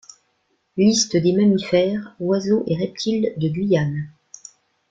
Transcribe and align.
Listes 0.77 1.15
des 1.15 1.31
mammifères, 1.31 2.15
oiseaux 2.19 2.63
et 2.65 2.75
reptiles 2.75 3.35
de 3.37 3.47
Guyane. 3.49 4.09